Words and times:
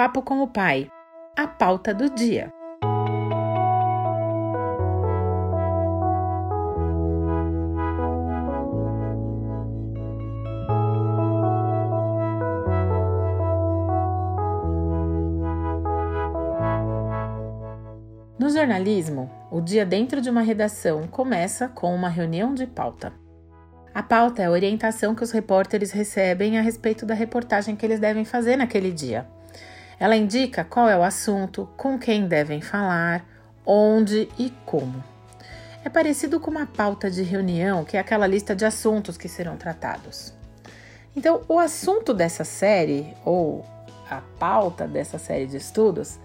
Papo 0.00 0.22
com 0.22 0.40
o 0.40 0.48
Pai 0.48 0.90
a 1.36 1.46
pauta 1.46 1.92
do 1.92 2.08
dia. 2.08 2.50
No 18.38 18.48
jornalismo, 18.48 19.30
o 19.50 19.60
dia 19.60 19.84
dentro 19.84 20.22
de 20.22 20.30
uma 20.30 20.40
redação 20.40 21.06
começa 21.08 21.68
com 21.68 21.94
uma 21.94 22.08
reunião 22.08 22.54
de 22.54 22.66
pauta. 22.66 23.12
A 23.92 24.02
pauta 24.02 24.40
é 24.40 24.46
a 24.46 24.50
orientação 24.50 25.14
que 25.14 25.22
os 25.22 25.30
repórteres 25.30 25.90
recebem 25.90 26.58
a 26.58 26.62
respeito 26.62 27.04
da 27.04 27.12
reportagem 27.12 27.76
que 27.76 27.84
eles 27.84 28.00
devem 28.00 28.24
fazer 28.24 28.56
naquele 28.56 28.90
dia. 28.90 29.28
Ela 30.00 30.16
indica 30.16 30.64
qual 30.64 30.88
é 30.88 30.96
o 30.96 31.02
assunto, 31.02 31.68
com 31.76 31.98
quem 31.98 32.26
devem 32.26 32.62
falar, 32.62 33.22
onde 33.66 34.30
e 34.38 34.48
como. 34.64 35.04
É 35.84 35.90
parecido 35.90 36.40
com 36.40 36.50
uma 36.50 36.66
pauta 36.66 37.10
de 37.10 37.22
reunião, 37.22 37.84
que 37.84 37.98
é 37.98 38.00
aquela 38.00 38.26
lista 38.26 38.56
de 38.56 38.64
assuntos 38.64 39.18
que 39.18 39.28
serão 39.28 39.58
tratados. 39.58 40.32
Então, 41.14 41.42
o 41.46 41.58
assunto 41.58 42.14
dessa 42.14 42.44
série, 42.44 43.14
ou 43.26 43.64
a 44.08 44.22
pauta 44.38 44.88
dessa 44.88 45.18
série 45.18 45.46
de 45.46 45.58
estudos, 45.58 46.18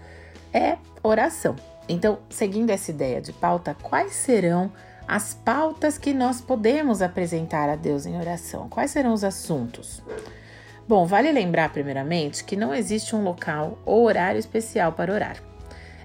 é 0.54 0.78
oração. 1.02 1.54
Então, 1.88 2.18
seguindo 2.30 2.70
essa 2.70 2.90
ideia 2.90 3.20
de 3.20 3.32
pauta, 3.32 3.76
quais 3.82 4.12
serão 4.12 4.72
as 5.06 5.34
pautas 5.34 5.98
que 5.98 6.14
nós 6.14 6.40
podemos 6.40 7.02
apresentar 7.02 7.68
a 7.68 7.76
Deus 7.76 8.06
em 8.06 8.18
oração? 8.18 8.68
Quais 8.68 8.90
serão 8.90 9.12
os 9.12 9.22
assuntos? 9.22 10.02
Bom, 10.88 11.04
vale 11.04 11.32
lembrar, 11.32 11.72
primeiramente, 11.72 12.44
que 12.44 12.54
não 12.54 12.72
existe 12.72 13.16
um 13.16 13.24
local 13.24 13.76
ou 13.84 14.04
horário 14.04 14.38
especial 14.38 14.92
para 14.92 15.12
orar. 15.12 15.36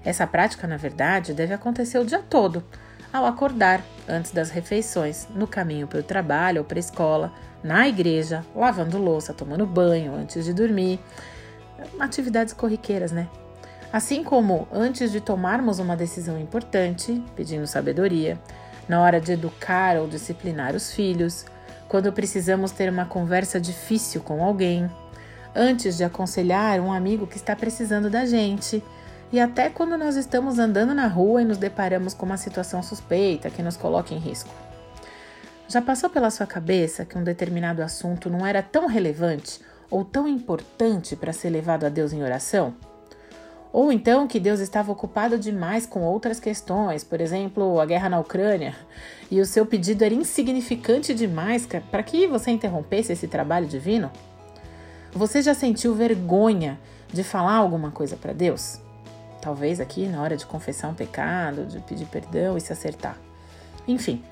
Essa 0.04 0.26
prática, 0.26 0.66
na 0.66 0.76
verdade, 0.76 1.32
deve 1.32 1.54
acontecer 1.54 1.98
o 1.98 2.04
dia 2.04 2.18
todo, 2.18 2.64
ao 3.12 3.24
acordar, 3.24 3.80
antes 4.08 4.32
das 4.32 4.50
refeições, 4.50 5.28
no 5.36 5.46
caminho 5.46 5.86
para 5.86 6.00
o 6.00 6.02
trabalho 6.02 6.62
ou 6.62 6.64
para 6.64 6.78
a 6.78 6.80
escola, 6.80 7.32
na 7.62 7.86
igreja, 7.86 8.44
lavando 8.56 8.98
louça, 8.98 9.32
tomando 9.32 9.64
banho 9.64 10.16
antes 10.16 10.44
de 10.44 10.52
dormir. 10.52 10.98
Atividades 12.00 12.52
corriqueiras, 12.52 13.12
né? 13.12 13.28
Assim 13.92 14.24
como 14.24 14.66
antes 14.72 15.12
de 15.12 15.20
tomarmos 15.20 15.78
uma 15.78 15.96
decisão 15.96 16.40
importante, 16.40 17.22
pedindo 17.36 17.68
sabedoria, 17.68 18.36
na 18.88 19.00
hora 19.00 19.20
de 19.20 19.30
educar 19.30 19.96
ou 19.96 20.08
disciplinar 20.08 20.74
os 20.74 20.92
filhos, 20.92 21.44
quando 21.92 22.10
precisamos 22.10 22.70
ter 22.70 22.88
uma 22.88 23.04
conversa 23.04 23.60
difícil 23.60 24.22
com 24.22 24.42
alguém, 24.42 24.90
antes 25.54 25.94
de 25.94 26.02
aconselhar 26.02 26.80
um 26.80 26.90
amigo 26.90 27.26
que 27.26 27.36
está 27.36 27.54
precisando 27.54 28.08
da 28.08 28.24
gente, 28.24 28.82
e 29.30 29.38
até 29.38 29.68
quando 29.68 29.98
nós 29.98 30.16
estamos 30.16 30.58
andando 30.58 30.94
na 30.94 31.06
rua 31.06 31.42
e 31.42 31.44
nos 31.44 31.58
deparamos 31.58 32.14
com 32.14 32.24
uma 32.24 32.38
situação 32.38 32.82
suspeita 32.82 33.50
que 33.50 33.62
nos 33.62 33.76
coloca 33.76 34.14
em 34.14 34.18
risco. 34.18 34.48
Já 35.68 35.82
passou 35.82 36.08
pela 36.08 36.30
sua 36.30 36.46
cabeça 36.46 37.04
que 37.04 37.18
um 37.18 37.22
determinado 37.22 37.82
assunto 37.82 38.30
não 38.30 38.46
era 38.46 38.62
tão 38.62 38.86
relevante 38.86 39.60
ou 39.90 40.02
tão 40.02 40.26
importante 40.26 41.14
para 41.14 41.30
ser 41.30 41.50
levado 41.50 41.84
a 41.84 41.90
Deus 41.90 42.14
em 42.14 42.22
oração? 42.22 42.74
Ou 43.72 43.90
então 43.90 44.28
que 44.28 44.38
Deus 44.38 44.60
estava 44.60 44.92
ocupado 44.92 45.38
demais 45.38 45.86
com 45.86 46.02
outras 46.02 46.38
questões, 46.38 47.02
por 47.02 47.20
exemplo, 47.20 47.80
a 47.80 47.86
guerra 47.86 48.10
na 48.10 48.20
Ucrânia, 48.20 48.76
e 49.30 49.40
o 49.40 49.46
seu 49.46 49.64
pedido 49.64 50.04
era 50.04 50.12
insignificante 50.12 51.14
demais 51.14 51.66
para 51.90 52.02
que 52.02 52.26
você 52.26 52.50
interrompesse 52.50 53.12
esse 53.12 53.26
trabalho 53.26 53.66
divino? 53.66 54.10
Você 55.12 55.40
já 55.40 55.54
sentiu 55.54 55.94
vergonha 55.94 56.78
de 57.10 57.24
falar 57.24 57.54
alguma 57.54 57.90
coisa 57.90 58.14
para 58.14 58.34
Deus? 58.34 58.78
Talvez 59.40 59.80
aqui 59.80 60.06
na 60.06 60.22
hora 60.22 60.36
de 60.36 60.44
confessar 60.44 60.88
um 60.90 60.94
pecado, 60.94 61.64
de 61.64 61.80
pedir 61.80 62.06
perdão 62.06 62.58
e 62.58 62.60
se 62.60 62.72
acertar. 62.72 63.16
Enfim, 63.88 64.22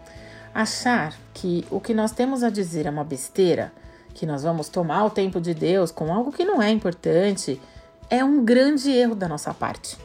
achar 0.54 1.14
que 1.32 1.66
o 1.70 1.81
que 1.81 1.94
nós 1.94 2.12
temos 2.12 2.43
a 2.43 2.50
dizer 2.50 2.84
é 2.84 2.91
uma 2.91 3.04
besteira, 3.04 3.72
que 4.12 4.26
nós 4.26 4.43
vamos 4.43 4.69
tomar 4.69 5.04
o 5.04 5.10
tempo 5.10 5.41
de 5.41 5.54
Deus 5.54 5.91
com 5.91 6.12
algo 6.12 6.31
que 6.31 6.44
não 6.44 6.60
é 6.60 6.70
importante 6.70 7.60
é 8.10 8.25
um 8.25 8.44
grande 8.44 8.91
erro 8.91 9.15
da 9.15 9.28
nossa 9.28 9.54
parte. 9.54 9.97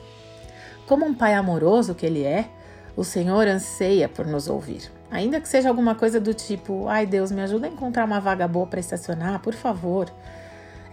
Como 0.87 1.05
um 1.05 1.13
pai 1.13 1.33
amoroso 1.33 1.95
que 1.95 2.05
ele 2.05 2.23
é, 2.23 2.47
o 2.95 3.03
Senhor 3.03 3.47
anseia 3.47 4.07
por 4.07 4.25
nos 4.27 4.47
ouvir. 4.47 4.91
Ainda 5.09 5.41
que 5.41 5.49
seja 5.49 5.69
alguma 5.69 5.95
coisa 5.95 6.19
do 6.19 6.33
tipo: 6.33 6.87
ai 6.87 7.05
Deus, 7.05 7.31
me 7.31 7.41
ajuda 7.41 7.65
a 7.65 7.69
encontrar 7.69 8.05
uma 8.05 8.21
vaga 8.21 8.47
boa 8.47 8.67
para 8.67 8.79
estacionar, 8.79 9.39
por 9.39 9.53
favor. 9.53 10.09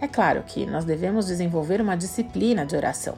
É 0.01 0.07
claro 0.07 0.43
que 0.45 0.65
nós 0.65 0.83
devemos 0.83 1.27
desenvolver 1.27 1.79
uma 1.79 1.95
disciplina 1.95 2.65
de 2.65 2.75
oração, 2.75 3.15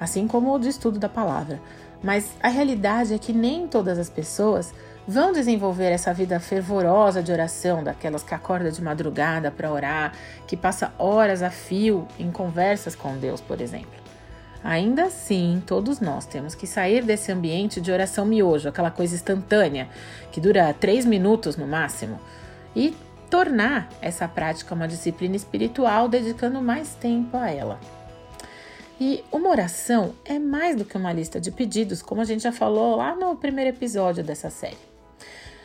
assim 0.00 0.26
como 0.26 0.52
o 0.52 0.58
de 0.58 0.68
estudo 0.68 0.98
da 0.98 1.08
palavra, 1.08 1.60
mas 2.02 2.30
a 2.42 2.48
realidade 2.48 3.14
é 3.14 3.18
que 3.18 3.32
nem 3.32 3.68
todas 3.68 3.98
as 3.98 4.10
pessoas 4.10 4.74
vão 5.06 5.32
desenvolver 5.32 5.90
essa 5.90 6.12
vida 6.12 6.40
fervorosa 6.40 7.22
de 7.22 7.30
oração, 7.30 7.84
daquelas 7.84 8.22
que 8.22 8.34
acorda 8.34 8.70
de 8.70 8.82
madrugada 8.82 9.50
para 9.50 9.70
orar, 9.70 10.12
que 10.46 10.56
passa 10.56 10.92
horas 10.98 11.42
a 11.42 11.50
fio 11.50 12.08
em 12.18 12.30
conversas 12.30 12.94
com 12.94 13.16
Deus, 13.16 13.40
por 13.40 13.60
exemplo. 13.60 14.04
Ainda 14.62 15.04
assim, 15.04 15.62
todos 15.66 16.00
nós 16.00 16.24
temos 16.24 16.54
que 16.54 16.66
sair 16.66 17.04
desse 17.04 17.30
ambiente 17.30 17.82
de 17.82 17.92
oração 17.92 18.24
miojo, 18.24 18.66
aquela 18.66 18.90
coisa 18.90 19.14
instantânea, 19.14 19.88
que 20.32 20.40
dura 20.40 20.72
três 20.72 21.04
minutos 21.04 21.56
no 21.56 21.66
máximo, 21.66 22.18
e 22.74 22.96
tornar 23.28 23.90
essa 24.00 24.26
prática 24.26 24.74
uma 24.74 24.88
disciplina 24.88 25.36
espiritual, 25.36 26.08
dedicando 26.08 26.62
mais 26.62 26.94
tempo 26.94 27.36
a 27.36 27.50
ela. 27.50 27.78
E 28.98 29.22
uma 29.30 29.50
oração 29.50 30.14
é 30.24 30.38
mais 30.38 30.76
do 30.76 30.84
que 30.84 30.96
uma 30.96 31.12
lista 31.12 31.38
de 31.38 31.50
pedidos, 31.50 32.00
como 32.00 32.22
a 32.22 32.24
gente 32.24 32.42
já 32.42 32.52
falou 32.52 32.96
lá 32.96 33.14
no 33.14 33.36
primeiro 33.36 33.70
episódio 33.70 34.24
dessa 34.24 34.48
série. 34.48 34.93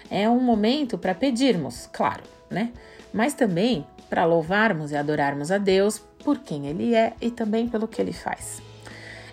É 0.10 0.30
um 0.30 0.40
momento 0.40 0.98
para 0.98 1.14
pedirmos, 1.14 1.88
claro, 1.92 2.24
né? 2.50 2.72
Mas 3.14 3.34
também 3.34 3.86
para 4.10 4.26
louvarmos 4.26 4.92
e 4.92 4.96
adorarmos 4.96 5.52
a 5.52 5.58
Deus 5.58 6.00
por 6.24 6.40
quem 6.40 6.68
Ele 6.68 6.96
é 6.96 7.14
e 7.22 7.30
também 7.30 7.68
pelo 7.68 7.88
que 7.88 8.02
Ele 8.02 8.14
faz. 8.14 8.62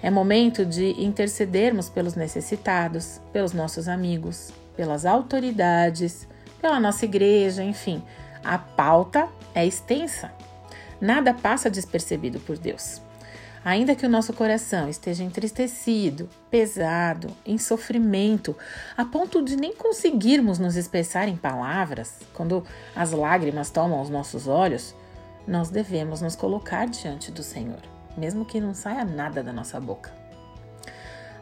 É 0.03 0.11
momento 0.11 0.65
de 0.65 0.91
intercedermos 1.03 1.89
pelos 1.89 2.15
necessitados, 2.15 3.21
pelos 3.33 3.53
nossos 3.53 3.89
amigos, 3.89 4.53
pelas 4.77 5.07
autoridades, 5.07 6.29
pela 6.61 6.79
nossa 6.79 7.05
igreja, 7.05 7.65
enfim. 7.65 8.03
A 8.45 8.59
pauta 8.59 9.29
é 9.55 9.67
extensa. 9.67 10.31
Nada 11.01 11.35
passa 11.35 11.71
despercebido 11.71 12.39
por 12.41 12.59
Deus. 12.59 13.01
Ainda 13.67 13.97
que 13.97 14.07
o 14.07 14.09
nosso 14.09 14.33
coração 14.33 14.89
esteja 14.89 15.25
entristecido, 15.25 16.29
pesado, 16.49 17.37
em 17.45 17.59
sofrimento, 17.59 18.57
a 18.97 19.05
ponto 19.05 19.43
de 19.43 19.57
nem 19.57 19.75
conseguirmos 19.75 20.61
nos 20.61 20.77
expressar 20.77 21.27
em 21.27 21.37
palavras, 21.37 22.15
quando 22.33 22.65
as 22.95 23.11
lágrimas 23.11 23.69
tomam 23.69 24.01
os 24.01 24.09
nossos 24.09 24.47
olhos, 24.47 24.95
nós 25.49 25.69
devemos 25.69 26.21
nos 26.21 26.37
colocar 26.37 26.87
diante 26.87 27.33
do 27.33 27.43
Senhor, 27.43 27.81
mesmo 28.17 28.45
que 28.45 28.61
não 28.61 28.73
saia 28.73 29.05
nada 29.05 29.43
da 29.43 29.53
nossa 29.53 29.81
boca. 29.81 30.13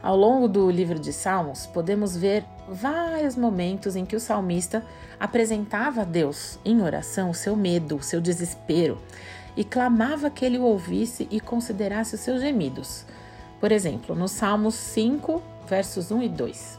Ao 0.02 0.16
longo 0.16 0.48
do 0.48 0.70
livro 0.70 0.98
de 0.98 1.12
Salmos, 1.12 1.66
podemos 1.66 2.16
ver 2.16 2.42
vários 2.66 3.36
momentos 3.36 3.96
em 3.96 4.06
que 4.06 4.16
o 4.16 4.20
salmista 4.20 4.82
apresentava 5.20 6.00
a 6.00 6.04
Deus 6.04 6.58
em 6.64 6.80
oração 6.80 7.28
o 7.28 7.34
seu 7.34 7.54
medo, 7.54 7.96
o 7.96 8.02
seu 8.02 8.20
desespero, 8.20 8.98
e 9.56 9.64
clamava 9.64 10.30
que 10.30 10.44
ele 10.44 10.58
o 10.58 10.62
ouvisse 10.62 11.28
e 11.30 11.40
considerasse 11.40 12.14
os 12.14 12.20
seus 12.20 12.40
gemidos. 12.40 13.04
Por 13.60 13.72
exemplo, 13.72 14.14
no 14.14 14.28
Salmos 14.28 14.74
5, 14.74 15.42
versos 15.68 16.10
1 16.10 16.22
e 16.22 16.28
2. 16.28 16.78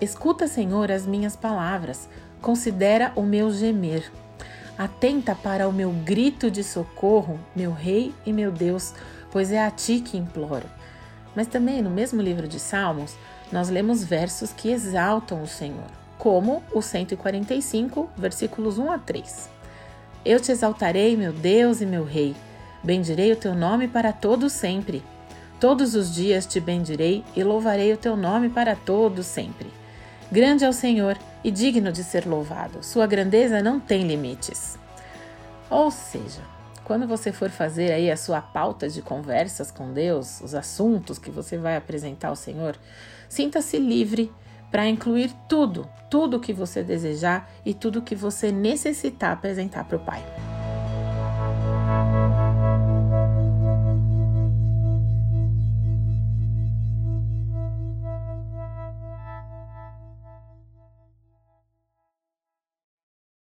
Escuta, 0.00 0.48
Senhor, 0.48 0.90
as 0.90 1.06
minhas 1.06 1.36
palavras, 1.36 2.08
considera 2.40 3.12
o 3.14 3.22
meu 3.22 3.50
gemer. 3.52 4.10
Atenta 4.76 5.34
para 5.34 5.68
o 5.68 5.72
meu 5.72 5.90
grito 5.90 6.50
de 6.50 6.64
socorro, 6.64 7.38
meu 7.54 7.72
Rei 7.72 8.12
e 8.26 8.32
meu 8.32 8.50
Deus, 8.50 8.94
pois 9.30 9.52
é 9.52 9.64
a 9.64 9.70
ti 9.70 10.00
que 10.00 10.16
imploro. 10.16 10.66
Mas 11.36 11.46
também 11.46 11.80
no 11.80 11.90
mesmo 11.90 12.20
livro 12.20 12.48
de 12.48 12.58
Salmos, 12.58 13.14
nós 13.52 13.68
lemos 13.68 14.02
versos 14.02 14.52
que 14.52 14.70
exaltam 14.70 15.42
o 15.42 15.46
Senhor, 15.46 15.86
como 16.18 16.62
o 16.72 16.82
145, 16.82 18.10
versículos 18.16 18.78
1 18.78 18.90
a 18.90 18.98
3. 18.98 19.50
Eu 20.24 20.38
te 20.38 20.52
exaltarei, 20.52 21.16
meu 21.16 21.32
Deus 21.32 21.80
e 21.80 21.86
meu 21.86 22.04
Rei. 22.04 22.36
Bendirei 22.82 23.32
o 23.32 23.36
teu 23.36 23.56
nome 23.56 23.88
para 23.88 24.12
todo 24.12 24.48
sempre. 24.48 25.02
Todos 25.58 25.96
os 25.96 26.14
dias 26.14 26.46
te 26.46 26.60
bendirei 26.60 27.24
e 27.34 27.42
louvarei 27.42 27.92
o 27.92 27.96
teu 27.96 28.16
nome 28.16 28.48
para 28.48 28.76
todo 28.76 29.24
sempre. 29.24 29.66
Grande 30.30 30.64
é 30.64 30.68
o 30.68 30.72
Senhor 30.72 31.18
e 31.42 31.50
digno 31.50 31.90
de 31.90 32.04
ser 32.04 32.24
louvado. 32.24 32.84
Sua 32.84 33.04
grandeza 33.04 33.60
não 33.62 33.80
tem 33.80 34.06
limites. 34.06 34.78
Ou 35.68 35.90
seja, 35.90 36.40
quando 36.84 37.06
você 37.06 37.32
for 37.32 37.50
fazer 37.50 37.92
aí 37.92 38.08
a 38.08 38.16
sua 38.16 38.40
pauta 38.40 38.88
de 38.88 39.02
conversas 39.02 39.72
com 39.72 39.92
Deus, 39.92 40.40
os 40.40 40.54
assuntos 40.54 41.18
que 41.18 41.30
você 41.30 41.56
vai 41.56 41.76
apresentar 41.76 42.28
ao 42.28 42.36
Senhor, 42.36 42.76
sinta-se 43.28 43.76
livre 43.76 44.30
para 44.72 44.88
incluir 44.88 45.30
tudo, 45.46 45.86
tudo 46.08 46.40
que 46.40 46.52
você 46.52 46.82
desejar 46.82 47.48
e 47.64 47.74
tudo 47.74 48.02
que 48.02 48.16
você 48.16 48.50
necessitar 48.50 49.32
apresentar 49.32 49.84
para 49.84 49.98
o 49.98 50.00
Pai. 50.00 50.24